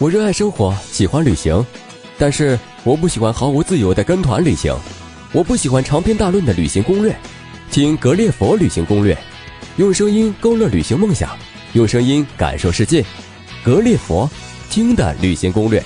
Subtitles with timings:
[0.00, 1.62] 我热爱生活，喜欢旅行，
[2.16, 4.74] 但是我不喜欢毫无自由的跟团旅行。
[5.30, 7.14] 我不喜欢长篇大论的旅行攻略，
[7.70, 9.14] 听格列佛旅行攻略，
[9.76, 11.36] 用声音勾勒旅行梦想，
[11.74, 13.04] 用声音感受世界。
[13.62, 14.26] 格列佛
[14.70, 15.84] 听的旅行攻略。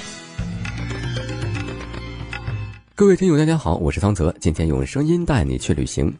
[2.94, 6.14] 各位听友，大家好，我是桑泽，今天用声音带你去旅行。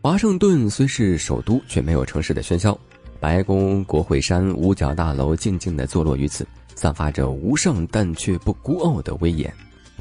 [0.00, 2.74] 华盛顿虽是首都，却没有城市的喧嚣。
[3.20, 6.46] 白宫、国会山、五角大楼静静地坐落于此。
[6.74, 9.52] 散发着无上但却不孤傲的威严。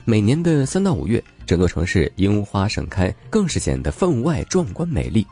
[0.05, 5.25] 每年的三到五月，整座城市樱花盛开，更是显得分外壮观美丽。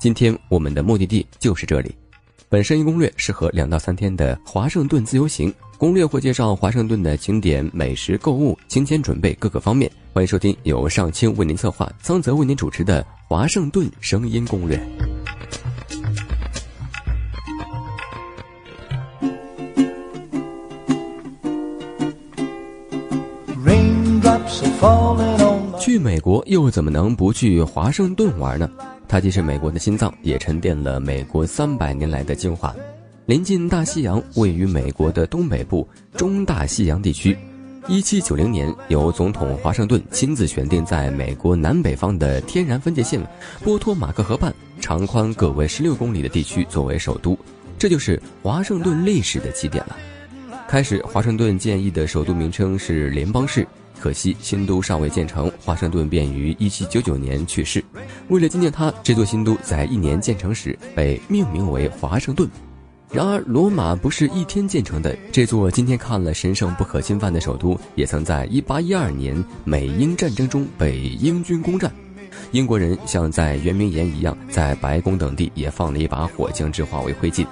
[0.00, 1.94] 今天我们的目的地就是这里。
[2.48, 5.52] 本声音攻略适合两到三天的华盛顿自由行。
[5.78, 9.90] 攻略会介绍华盛顿的景点、美食、购物、行前准备各个方面。
[10.12, 15.11] 欢迎收听由上清为您策划、桑泽为您主持的华盛顿声音攻略。
[25.82, 28.70] 去美国又怎么能不去华盛顿玩呢？
[29.08, 32.72] 它既是美国的心脏，也沉淀了美国三百年来的精华。
[33.26, 37.36] 临近大西洋，位于美国的东北部中大西洋地区。
[37.88, 43.20] 一七九零年，由总统华盛顿亲自选定在美国南北方的天然分界线
[43.64, 47.36] 波托马克河畔，长宽各为十六公里的地区作为首都，
[47.76, 49.96] 这就是华盛顿历史的起点了。
[50.68, 53.66] 开始，华盛顿建议的首都名称是联邦市。
[54.02, 57.84] 可惜新都尚未建成，华盛顿便于1799年去世。
[58.30, 62.50] 为了纪念他，这座新都在一年建成时被命名为华盛顿。
[63.12, 65.16] 然而，罗马不是一天建成的。
[65.30, 71.88] 这座今天看了神圣不可侵犯的首都，也曾在1812年美英战争中被英军攻占。
[72.50, 77.46] 英国人像在圆明园一样，在白宫等地也放了一把火，将之化为灰烬。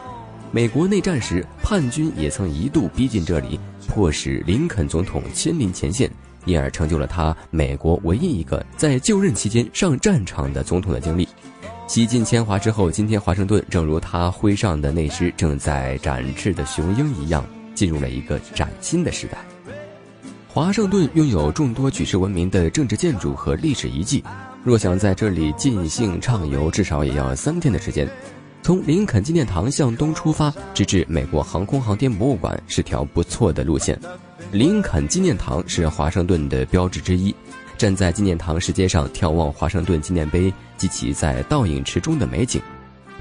[0.51, 6.11] 美国内战时，叛军也曾一度逼近这里，迫使林肯总统亲临前线。
[6.45, 11.29] 因而成就了他美国唯一一个在就任期间上战场的总统的经历。
[11.87, 17.45] 洗尽铅华之后，今天华盛顿正如他徽上的那只正在展翅的雄鹰一样，
[17.75, 19.39] 进入了一个崭新的时代。
[20.47, 24.23] 华盛顿拥有众多举世闻名的政治建筑和历史遗迹，
[24.63, 28.09] 若想在这里尽兴畅游，至少也要三天的时间。
[28.63, 33.99] 从林肯纪念堂向东出发，直至美国航空航天博物馆，是条不错的路线。
[34.53, 37.35] 林肯纪念堂是华盛顿的标志之一。
[37.79, 42.61] 站在纪念堂石阶上眺望华盛顿纪念碑及其在倒影池中的美景，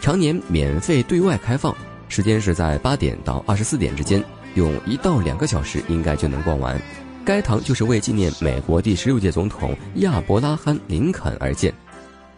[0.02, 1.74] 常年免费对外开放，
[2.10, 4.22] 时间是在八点到二十四点之间，
[4.56, 6.82] 用一到两个小时应该就能逛完。
[7.24, 11.72] 该堂就是为纪念美国第十六届总统亚伯拉罕·林肯而建。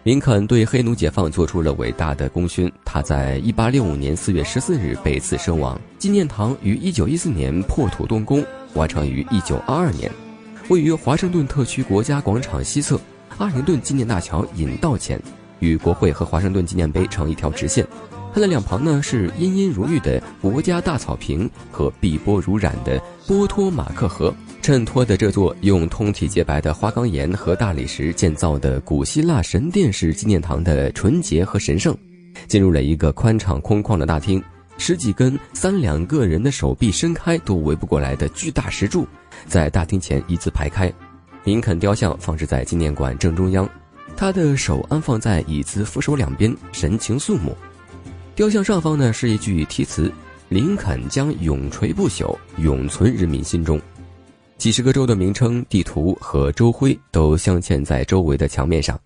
[0.03, 2.71] 林肯对黑奴解放做出了伟大的功勋。
[2.83, 5.79] 他在一八六五年四月十四日被刺身亡。
[5.97, 8.43] 纪念堂于一九一四年破土动工。
[8.73, 10.11] 完成于一九二二年，
[10.69, 12.99] 位于华盛顿特区国家广场西侧，
[13.37, 15.21] 阿灵顿纪念大桥引道前，
[15.59, 17.85] 与国会和华盛顿纪念碑成一条直线。
[18.33, 31.93] 它的两旁呢是茵茵如玉的国家大草坪和碧波如染的波托马克河，衬托的这座用通体洁白的花岗岩和大理石建造的古希腊神殿式纪念堂的纯洁和神圣。
[32.47, 34.41] 进入了一个宽敞空旷的大厅。
[34.83, 39.07] 十几根三两个人的手臂伸开都围不过来的巨大石柱，
[39.45, 40.91] 在大厅前一字排开。
[41.43, 43.69] 林肯雕像放置在纪念馆正中央，
[44.17, 47.55] 他的手安放在椅子扶手两边，神情肃穆。
[48.33, 50.11] 雕像上方呢是一句题词
[50.49, 53.79] ：“林肯将永垂不朽，永存人民心中。”
[54.57, 58.99] 几十个州的名称、地图和州徽都镶嵌在周围的墙面上，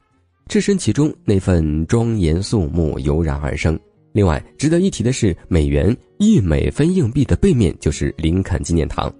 [0.47, 3.77] 置身其中，那份庄严肃穆油然而生。
[4.15, 9.13] 另外，值得一提的是，美元一美分硬币的背面就是林肯纪念堂。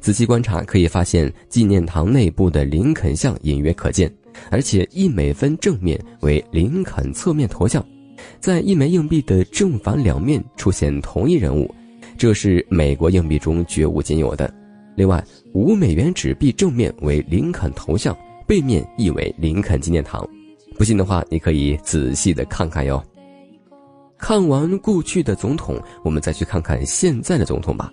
[0.00, 4.12] 仔细观察，可以发现纪念堂内部的林肯像隐约可见，
[4.50, 7.80] 而且一美分正面为林肯侧面头像，
[8.40, 11.72] 在一枚硬币的正反两面出现同一人物，
[12.18, 14.52] 这是美国硬币中绝无仅有的。
[14.96, 15.24] 另外，
[15.54, 18.18] 五美元纸币正面为林肯头像，
[18.48, 20.28] 背面亦为林肯纪念堂。
[20.76, 23.00] 不信的话，你可以仔细的看看哟。
[24.20, 27.92] 看完故去的总统，我们再去看看现在的总统吧。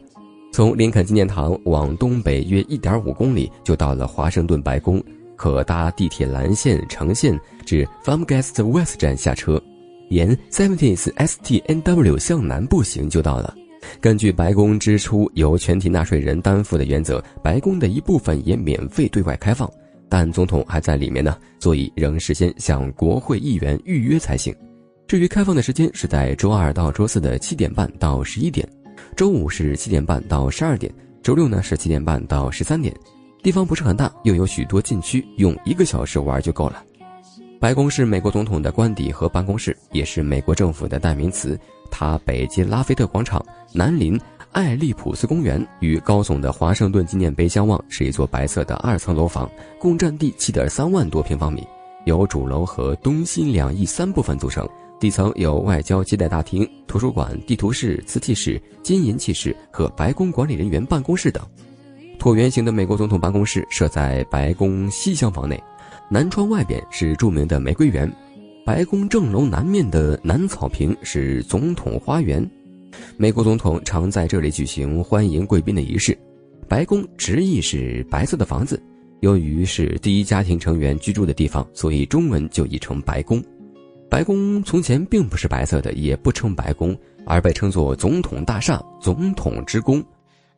[0.51, 5.01] 从林肯纪念堂往东北约一点五公里，就到了华盛顿白宫，
[5.35, 9.61] 可搭地铁蓝线城线至 Farmgate West 站下车，
[10.09, 13.55] 沿 Seventeenth STNW 向南步行就到了。
[14.01, 19.69] 根据白宫支出由全体纳税人担负的原则，白宫的一部分也免费对外开放，
[20.09, 24.53] 但总统还在里面呢，所以仍事先向国会议员预约才行。
[25.07, 28.67] 至于开放的时间，是在周二到周四的七点半到十一点，
[29.15, 30.93] 周五是七点半到十二点，
[31.23, 32.93] 周六呢是七点半到十三点，
[33.41, 36.83] 地方不是很大，又有许多禁区，用一个小时玩就够了。
[37.57, 41.57] 白宫是美国总统的官邸和办公室，也是美国政府的代名词。
[41.89, 43.43] 它北接拉菲特广场，
[43.73, 44.19] 南临
[44.51, 49.49] 艾利普斯公园，与高耸的华盛顿纪念碑相望，是一座白色的二层楼房，
[49.79, 51.65] 共占地七点三万多平方米，
[52.03, 54.67] 由主楼和东西两翼三部分组成。
[54.99, 61.43] 底层有外交接待大厅、图书馆、地图室、瓷器室、金银器室和白宫管理人员办公室等。
[62.17, 65.61] 椭圆形的美国总统办公室设在白宫西厢房内，
[66.09, 68.11] 南窗外边是著名的玫瑰园。
[68.65, 72.45] 白宫正楼南面的南草坪是总统花园，
[73.17, 76.17] 美国总统常在这里举行欢迎贵宾的仪式。
[76.67, 78.81] 白宫直译是白色的房子，
[79.21, 83.41] 由于是第一家庭成员居住的地方，所以中文就译成白宫。
[84.09, 90.03] 白宫从前并不是白色的，也不称白宫，而被称作总统大厦、总统之宫。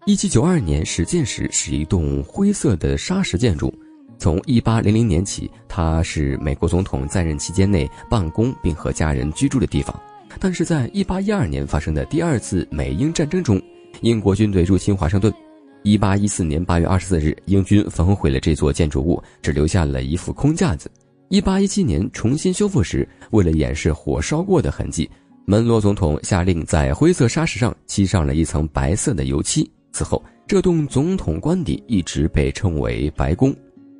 [0.05, 3.73] 一七九二年始建时是一栋灰色的砂石建筑，
[4.19, 9.99] 从一八零零年起，它是美国总统在任期间内办公并和家人居住的地方。
[10.39, 13.59] 但是在一八一二年发生的第二次美英战争中，
[14.01, 15.33] 英国军队入侵华盛顿。
[15.81, 20.89] 一八一四年八月二十四日，英军焚毁了这座建筑物，只留下了一副空架子。
[21.29, 25.07] 一八一七年重新修复时，为了掩饰火烧过的痕迹，
[25.45, 29.69] 门罗总统下令在灰色砂石上漆上了一层白色的油漆。
[29.91, 33.55] 此后，这栋总统官邸一直被称为白宫。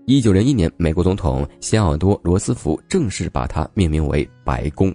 [0.08, 4.92] 一九零一年，美国总统西奥多·罗斯福正式把它命名为白宫。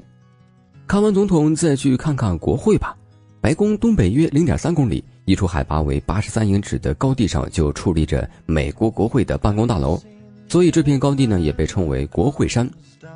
[0.88, 2.96] 看完总统，再去看看国会吧。
[3.40, 10.00] 白宫东北约零点三公里，一处海拔为八十三英尺的高地上，就矗立着美国国会的办公大楼。
[10.48, 12.68] 所以这片高地呢，也被称为国会山。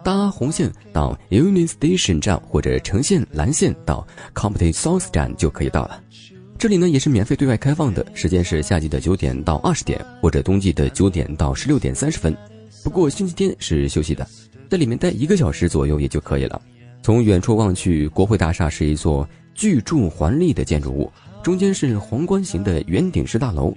[0.04, 6.02] 搭红线到 Union Station 站或者城线蓝线到 Compton South 站就可以到了。
[6.58, 12.36] 这里呢也是免费对外开放的，时间是夏季的九点到二十点，或者冬季的九点到十六点三十分。
[12.82, 14.26] 不过星期天是休息的，
[14.68, 16.60] 在里面待一个小时左右也就可以了。
[17.02, 21.10] 从远处望去，国会大厦是一座巨柱环立的建筑物，
[21.42, 23.72] 中间是皇冠形的圆顶式大楼。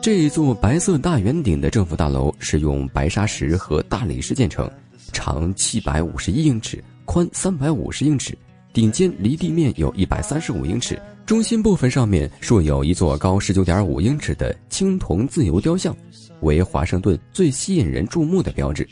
[0.00, 4.70] 这一座白色大圆顶的政府大楼是用白砂石和大理石建成，
[5.12, 8.36] 长七百五十一英尺，宽三百五十英尺，
[8.72, 10.98] 顶尖离地面有一百三十五英尺。
[11.26, 15.94] 中心部分上面竖有一座高十九点五英尺的青铜自由雕像，
[16.40, 18.88] 为华盛顿最吸引人注目的标志。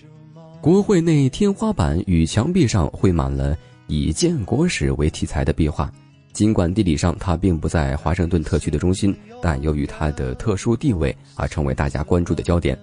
[0.61, 3.57] 国会内天花板与墙壁上绘满了
[3.87, 5.91] 以建国史为题材的壁画。
[6.37, 12.79] 尽管地理上它并不在华盛顿特区的中心，但由于它的特殊地位而成为大家关注的焦点。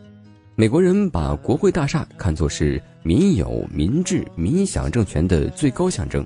[0.55, 6.25] 美国人把国会大厦看作是民有、民治、民享政权的最高象征。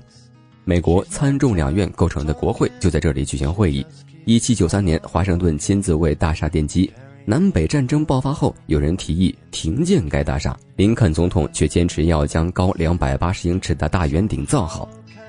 [0.64, 3.84] 美国参众两院构成的国会就在这里举行会议。
[4.24, 6.90] 一七九三年，华盛顿亲自为大厦奠基。
[7.26, 14.88] 南北战争爆发后，有人提议停建该大厦，林肯总统却坚持要将高两百八十英尺的大圆顶造好。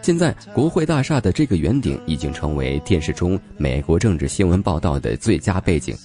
[0.10, 5.96] 现在，国会大厦的这个圆顶已经成为电视中美国政治新闻报道的最佳背景。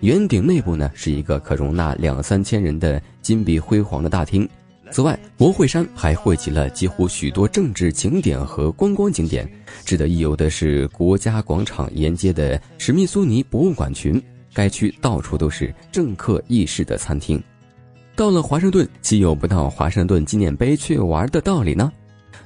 [0.00, 4.46] 圆顶内部呢，是一个可容纳两三千人的金碧辉煌的大厅。
[4.90, 9.50] 此外，国会山还汇集了几乎许多政治景点和观光景点。
[9.82, 17.42] 值得一游的是国家广场沿街的史密苏尼博物馆群，该区到处都是政客议事的餐厅。
[18.14, 21.90] 到了华盛顿，岂有不到华盛顿纪念碑去玩的道理呢？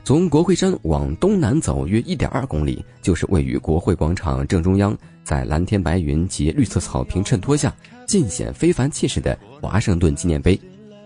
[0.08, 7.70] 从国会山往东南走约一点二公里，就是位于国会广场正中央，在蓝天白云及绿色草坪衬托下，
[8.06, 10.58] 尽显非凡气势的华盛顿纪念碑。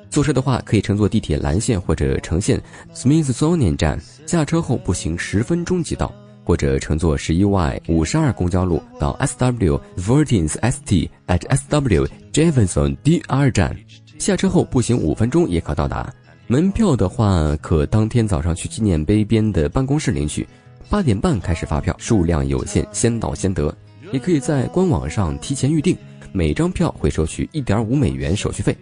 [0.09, 2.63] 坐车的话，可以乘坐地铁蓝线或者城线
[2.95, 13.77] Smithsonian 站，下车后步行十分钟即到，或者乘坐十一 Y 五十二公交路到 SW Vertins ST at SW Jefferson DR 站，
[14.21, 16.15] 下车后步行五分钟也可到达。
[16.49, 20.47] 门票的话，可当天早上去纪念碑边的办公室领取，
[20.91, 23.75] 八点半开始发票，数量有限，先到先得。
[24.13, 25.97] 也可以在官网上提前预定，
[26.31, 28.77] 每张票会收取一点五美元手续费。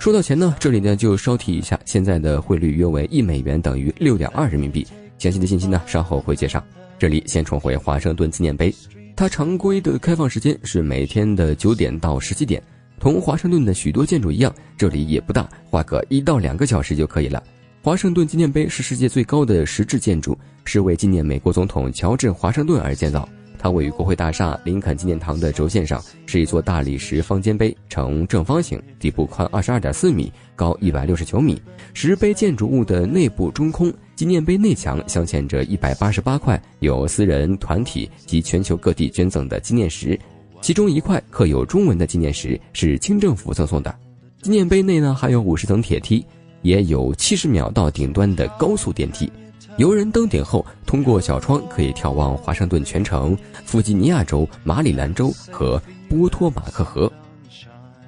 [0.00, 4.84] 说到钱呢，这里呢就稍提一下，现在的汇率约为一美元等于六点二人民币。
[5.18, 6.62] 详细的信息呢稍后会介绍。
[6.98, 8.74] 这里先重回华盛顿纪念碑，
[9.14, 12.60] 它常规的开放时间是每天的九点到十七点。
[12.98, 17.42] 同华盛顿的许多建筑一样，这里也不大，花个一到两个小时就可以了。
[17.82, 23.28] 华盛顿纪念碑是世界最高的石质建筑，是为纪念美国总统乔治·华盛顿而建造。
[23.58, 31.60] 它位于国会大厦林肯纪念堂的轴线上，是一座大理石方尖碑，呈正方形，底部宽二十二点四米，高一百六十九米。
[31.94, 40.18] 石碑建筑物的内部中空，纪念碑内墙镶嵌着一百八十八块由私人团体及全球各地捐赠的纪念石。
[40.64, 43.94] 其中一块刻有中文的纪念石是清政府赠送的。
[44.40, 46.24] 纪念碑内呢还有五十层铁梯，
[46.62, 49.30] 也有七十秒到顶端的高速电梯。
[49.76, 55.78] 游人登顶后，通过小窗可以眺望华盛顿全城、弗吉尼亚州、马里兰州和
[56.08, 57.12] 波托马克河。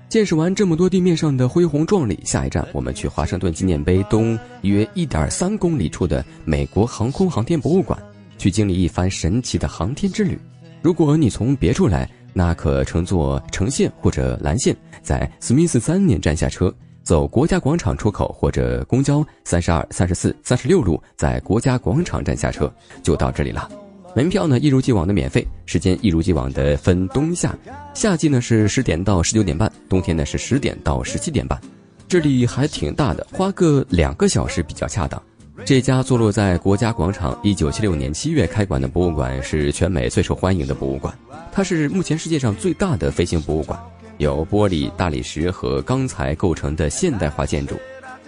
[0.08, 8.02] 见识完这么多地面上的恢宏壮丽，下一站我们去华盛顿纪念碑东约一点三公里处的美国航空航天博物馆，
[8.38, 10.38] 去经历一番神奇的航天之旅。
[10.80, 12.08] 如果你从别处来，
[12.38, 16.71] 那可乘坐城线或者蓝线，在史密斯三年站下车。
[17.02, 22.71] 走国家广场出口或者公交三十二、三十四、三十六路，在国家广场站下车，
[23.02, 23.71] 就到这里了。
[24.14, 27.57] 门票呢一如既往的免费，时间一如既往的分冬夏，
[27.95, 31.59] 夏季呢是十点到十九点半，冬天呢是十点到十七点半。
[32.07, 35.23] 这里还挺大的，花个两个小时比较恰当。
[35.64, 41.16] 这家坐落在国家广场，一九七六年七月开馆的博物馆是全美最受欢迎的博物馆，
[41.50, 43.78] 它是目前世界上最大的飞行博物馆。
[44.18, 47.76] 由玻璃、大理石和钢材构成的现代化建筑，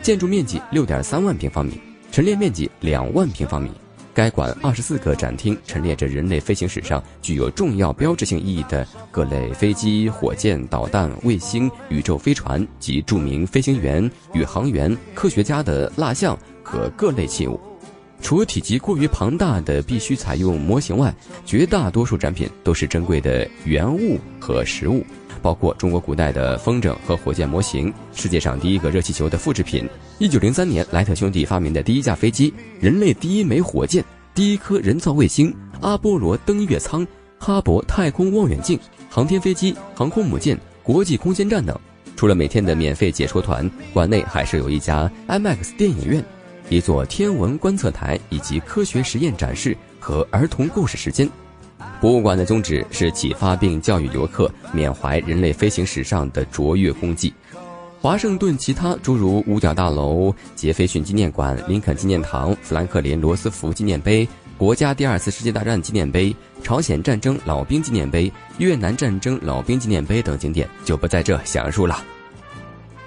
[0.03, 1.81] 建筑面积六点三万平方米，
[2.11, 3.71] 陈列面积两万平方米。
[4.13, 16.37] 该馆二十四个展厅陈列着人类飞行史上具有重要标志性意义的各类飞机、火箭、导弹、卫星、宇宙飞船及著名飞行员、宇航员、科学家的蜡像
[16.69, 17.59] 和各类器物。
[18.21, 21.15] 除体积过于庞大的必须采用模型外，
[21.47, 25.05] 绝大多数展品都是珍贵的原物和实物。
[25.41, 37.07] 包括中国古代的风筝和火箭模型，世界上第一个热气球的复制品，一九零三年莱特兄弟发明的第一架飞机，人类第一枚火箭，第一颗人造卫星，阿波罗登月舱，
[37.39, 38.77] 哈勃太空望远镜，
[39.09, 41.79] 航天飞机，航空母舰，国际空间站等。
[42.17, 46.25] 除了每天的免费解说团，馆内还设有一家 IMAX 电影院，
[46.71, 51.29] 一座天文观测台，以及科学实验展示和儿童故事时间。
[52.01, 57.33] 博物馆的宗旨是启发并教育游客，缅怀人类飞行史上的卓越功绩。
[58.01, 72.05] 华盛顿其他诸如五角大楼、杰斐逊纪念馆、林肯纪念堂、富兰克林·罗斯福纪念碑、国家第二次世界大战纪念碑、朝鲜战争老兵纪念碑、越南战争老兵纪念碑等景点就不在这详述了。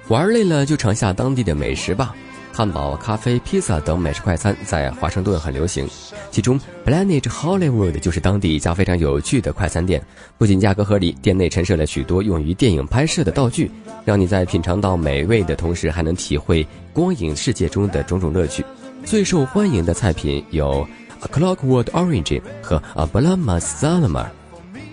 [0.08, 2.14] 玩累了就尝下当地的美食吧。
[2.52, 5.88] 汉堡、咖啡、披萨等美食快餐在华盛顿很流行，
[6.30, 10.04] 其中 Planet Hollywood 就是当地一家非常有趣的快餐店。
[10.36, 13.70] 不仅价格合理，店内陈设了许多用于电影拍摄的道具，
[14.04, 18.62] 让你在品尝到美味的同时，还能体会光影世界中的种种乐趣。
[19.02, 20.86] 最受欢迎的菜品有
[21.20, 24.16] A Clockwork Orange 和 a b l a m a s a l a m
[24.16, 24.41] a r。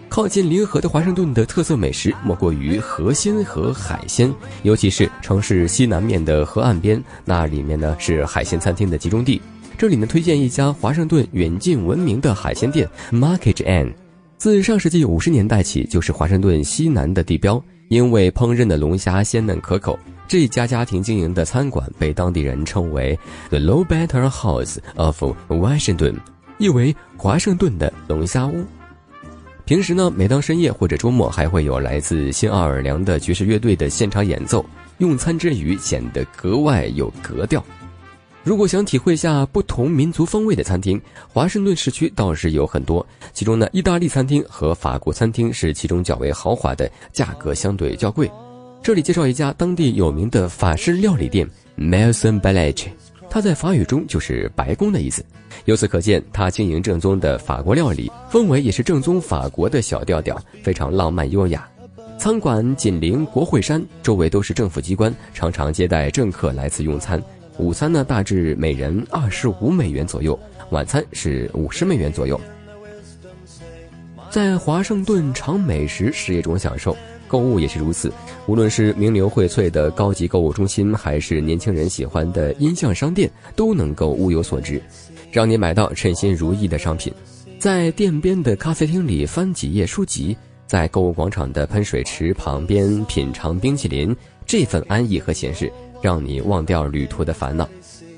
[0.10, 9.40] 靠近临河的华盛顿的特色美食莫过于河鲜和海鲜，尤其是城市西南面的河岸边，那里面呢是海鲜餐厅的集中地。
[9.78, 13.94] 这里呢推荐一家华盛顿远近闻名的海鲜店 Market Ann，
[14.38, 17.64] 自上世纪五十年代起就是华盛顿西南的地标。
[17.88, 19.98] 因为烹饪的龙虾鲜嫩可口，
[20.28, 23.18] 这家家庭经营的餐馆被当地人称为
[23.50, 26.16] The Low Battle House of Washington，
[26.60, 28.64] 意为华盛顿的龙虾屋。
[29.70, 34.66] 平时呢，每当深夜或者周末，还会有来自新奥尔良的爵士乐队的现场演奏。
[34.98, 37.64] 用餐之余显得格外有格调。
[38.44, 43.06] 如果想体会下不同民族风味的餐厅，华盛顿市区倒是有很多。
[43.32, 48.28] 其中呢，意大利餐厅和法国餐厅是其中较为豪华的，价格相对较贵。
[48.82, 51.48] 这里介绍一家当地有名的法式料理店
[51.78, 52.88] ——Melson Blanche。
[53.30, 55.24] 它在法语中就是“白宫”的意思，
[55.66, 61.68] 由此可见，它经营正宗的法国料理，氛围也是正宗法国的小调调，非常浪漫优雅。
[62.18, 67.22] 餐馆紧邻国会山，周围都是政府机关，常常接待政客来此用餐。
[67.58, 70.38] 午餐呢，大致每人二十五美元左右，
[70.72, 72.40] 晚餐是五十美元左右。
[74.30, 76.96] 在华盛顿尝美食是一种享受。
[77.30, 78.12] 购物也是如此，
[78.48, 84.82] 无论是名流荟萃的高级购物中心，还是年轻人喜欢的音像商店，都能够物有所值，
[85.32, 87.14] 让你买到称心如意的商品。
[87.60, 95.72] 在店边的咖啡厅里翻几页书籍，在购物广场的喷水池旁边品尝冰淇淋，这份安逸和闲适，
[96.02, 97.70] 让你忘掉旅途的烦恼。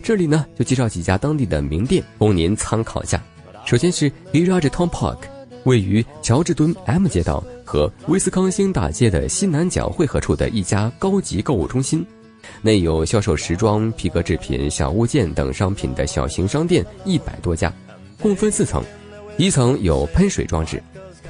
[0.01, 3.21] 这里呢，就介绍几家当地的名店供您参考下。
[3.65, 5.17] 首先是 Iraj Town Park，
[5.65, 7.43] 位于乔治敦 M 街道。
[7.71, 12.05] 和威斯康星大街的西南角汇合处的一家高级购物中心，
[12.61, 17.71] 内有销售时装、皮革制品、小物件等商品的小型商店一百多家，
[18.19, 18.83] 共分四层，
[19.37, 20.83] 一层有喷水装置，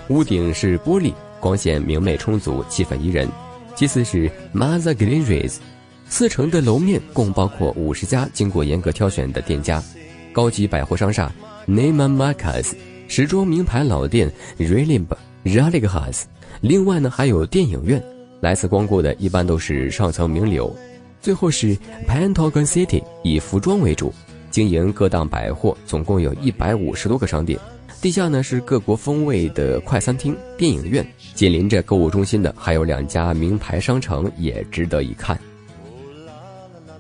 [0.08, 3.30] 屋顶是玻璃，光线明媚充足，气氛宜人。
[3.76, 5.58] 其次是 Maza Galleries，
[6.10, 9.80] 四层的楼面共包括五十家经过严格挑选的店家，
[10.34, 11.32] 高级百货商厦
[11.68, 12.72] Neiman Marcus，
[13.08, 16.24] 时装名牌老店 Rilimba Raleigh House，。
[16.62, 18.04] 另外呢，还有电影院，
[18.40, 20.76] 来此光顾的一般都是上层名流。
[21.22, 24.14] 最后是 Pentagon City，以服装为主，
[24.50, 27.60] 经营各档百货，总共有一百五十多个商店。
[28.02, 31.06] 地下呢是各国风味的快餐厅、电影院，
[31.36, 35.40] 紧邻着购物中心的还有两家名牌商城，也值得一看。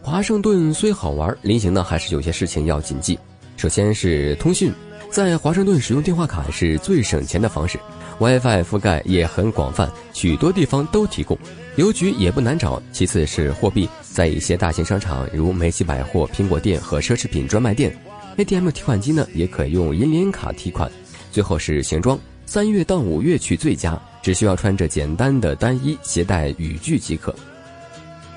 [0.04, 3.18] 华盛顿虽好玩，临行呢还是有些事情要谨记。
[3.58, 4.72] 首先是通讯，
[5.10, 7.80] 在华盛顿使用电话卡是最省钱的方式
[8.22, 11.36] ，WiFi 覆盖也很广泛，许多地方都提供，
[11.76, 12.80] 邮局也不难找。
[12.92, 17.92] 其次是货币，在一些大型商场如梅西百货、苹果店和奢侈品专卖店。
[18.38, 20.90] ATM 提款机呢，也可用银联卡提款。
[21.32, 27.34] 最后是行装，三月到五月去最佳，只需要穿着简单的单衣，携带雨具即可。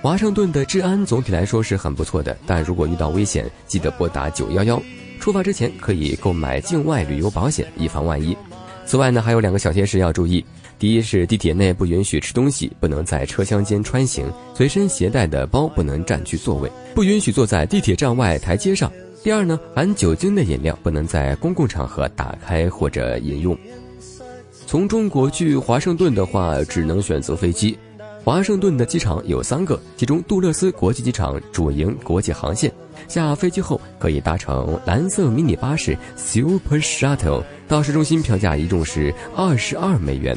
[0.01, 4.81] 华盛顿的治安总体来说是很不错的，但如果遇到危险，记得拨打九幺幺。
[5.21, 8.37] 出发之前可以购买境外旅游保险，以防万一。
[8.87, 10.45] 此外呢，还有两个小贴士要注意：
[10.79, 18.93] 第一是地铁内不允许吃东西，不能在车厢间穿行，随身携带的包不能占据座位，不允许坐在地铁站外台阶上。
[19.23, 23.57] 第二呢，含酒精的饮料不能在公共场合打开或者饮用。
[24.67, 27.77] 从中国去华盛顿的话，只能选择飞机。
[28.25, 32.73] 华盛顿的机场有三个，其中杜勒斯国际机场主营国际航线。
[33.07, 40.35] 下飞机后可以搭乘蓝色迷你巴士 Super Shuttle 到市中心，票价一共是二十二美元，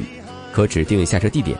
[0.51, 1.57] 可指定下车地点。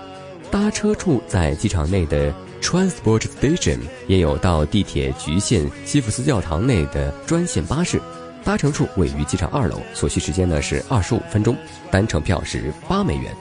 [0.52, 2.34] 搭车处在机场内的。
[2.60, 8.02] Transport Station 也有到地铁局限西弗斯教堂内的专线巴士，
[8.44, 11.56] 搭乘处位于机场二楼，所需时间呢是二十五分钟，
[11.92, 13.32] 单程票是八美元。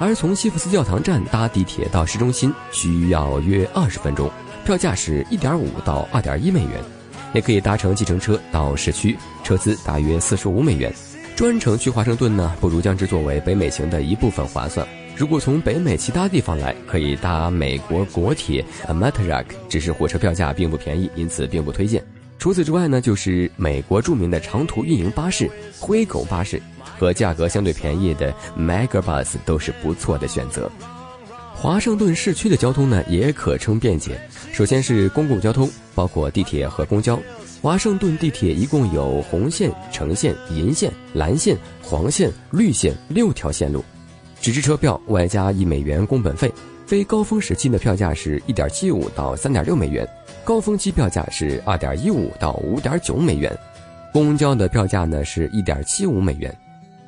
[0.00, 4.30] 而从西弗斯教堂站搭地铁到市中心需要约二十分钟，
[4.64, 6.72] 票价是一点五到二点一美元。
[7.34, 9.14] 也可以搭乘计程车到市区，
[9.44, 10.90] 车资大约四十五美元。
[11.36, 14.88] 专程去华盛顿呢，不如将之作为北美行的一部分划算。
[15.14, 22.02] 如果从北美其他地方来，可以搭美国国铁 Amtrak，只是火车票价并不便宜，因此并不推荐。
[22.38, 26.60] 除此之外呢，就是美国著名的长途运营巴士灰狗巴士
[27.00, 30.70] 和价格相对便宜的 Megabus 都是不错的选择。
[31.54, 34.20] 华盛顿市区的交通呢，也可称便捷。
[34.52, 37.18] 首先是公共交通，包括地铁和公交。
[37.62, 43.82] 华盛顿地铁一共有红线、橙线、银线、蓝线、黄线、绿线六条线路。
[44.38, 46.52] 纸质车票外加一美元工本费，
[46.86, 50.06] 非高峰时期的票价是一点七五到三点六美元，
[50.44, 53.50] 高峰期票价是二点一五到五点九美元。
[54.12, 56.54] 公交的票价呢是一点七五美元。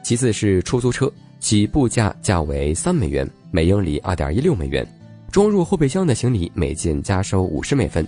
[0.03, 4.87] 其次是出租车，起步价价为三美元，每英里二点一六美元。
[5.31, 8.07] 装入后备箱的行李每件加收五十美分。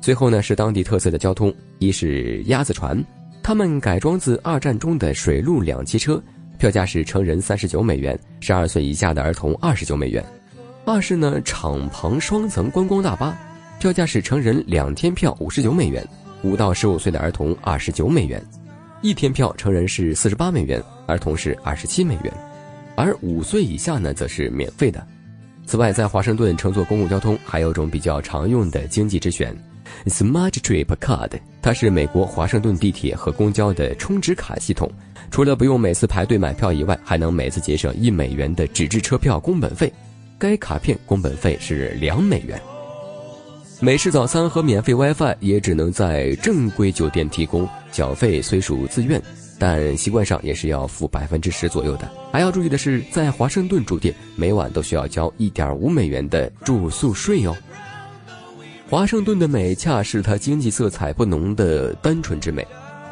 [0.00, 3.02] 最后呢是当地特色的交通，一是鸭子船，
[3.42, 6.20] 他们改装自二战中的水陆两栖车。
[6.58, 10.24] 票价是成人三十九美元，十二岁以下的儿童二十九美元。
[10.84, 13.36] 二是呢敞篷双层观光大巴，
[13.78, 16.06] 票价是成人两天票五十九美元，
[16.42, 18.42] 五到十五岁的儿童二十九美元。
[19.04, 22.32] 一天票成人是四十八美元，儿童是二十七美元，
[22.96, 25.06] 而五岁以下呢则是免费的。
[25.66, 29.54] 此外，在华盛顿乘坐公共交通还有种比较常用的经济之选
[30.06, 34.90] ，Smart Trip Card，它是美国华盛顿地铁和公交的充值卡系统。
[35.30, 39.92] 除了不用每次排队买票以外，还能每次节省一美元的纸质车票工本费。
[40.38, 42.58] 该卡片工本费是两美元。
[43.84, 49.22] 美式早餐和免费 WiFi 也只能在正规酒店提供，缴费虽属自愿，
[49.58, 52.10] 但习惯上也是要付百分之十左右的。
[52.32, 57.54] 还要注意的是，在华盛顿住店，每晚都需要交一点五美元的住宿税哦。
[58.88, 62.66] 华盛顿的美，恰是它经济色彩不浓的单纯之美。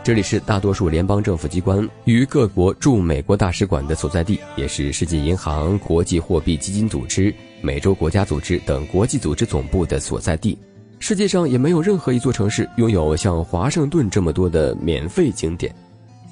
[0.05, 10.59] 这里是大多数联邦政府机关与各国驻美国大使馆的所在地，也是世界银行、国际货币基金组织、美洲国家组织等国际组织总部的所在地。
[10.99, 15.73] 世界上也没有任何一座城市拥有像华盛顿这么多的免费景点。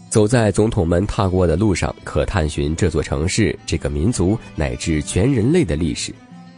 [0.09, 6.13] 走在总统们踏过的路上，可探寻这座城市、这个民族乃至全人类的历史。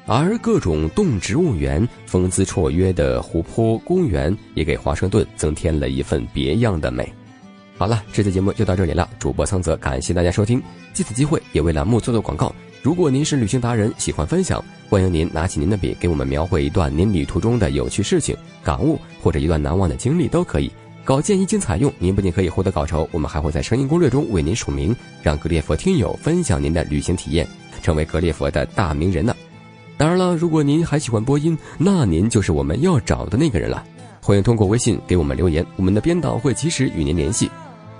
[0.07, 7.13] 而各种动植物园、风姿绰约的湖泊、公园，也给华盛顿增添了一份别样的美。
[7.79, 9.09] 好了，这期节目就到这里了。
[9.19, 10.63] 主播桑泽感谢大家收听，
[10.93, 12.55] 借此机会也为栏目做做广告。
[12.83, 20.71] 如果您是旅行达人，喜欢分享，欢迎您拿起您的笔，给我们描绘一段您旅途中的有趣事情、感悟，或者一段难忘的经历都可以。
[21.05, 27.47] 稿件一经采用，您不仅可以获得稿酬，我们还会在声音攻略中为您署名，让格列佛听友分享您的旅行体验，
[27.83, 29.35] 成为格列佛的大名人呢。
[30.03, 33.85] 当然了，如果您还喜欢播音，那您就是我们要找的那个人了。
[34.21, 37.49] 欢迎通过微信给我们留言，我们的编导会及时与您联系。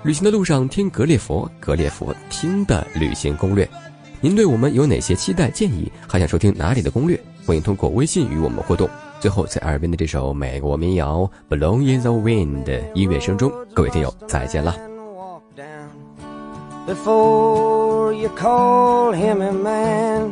[0.03, 3.65] 旅行的路上听格列佛，格列佛听的旅行攻略。
[4.19, 5.89] 您对我们有哪些期待建议？
[6.05, 7.17] 还想收听哪里的攻略？
[7.45, 8.89] 欢迎通过微信与我们互动。
[9.21, 14.75] 最后，在耳边的这首美国民谣《Blow in the Wind》的音乐声中，各位听友再见了。
[16.85, 20.31] Before you call him a man,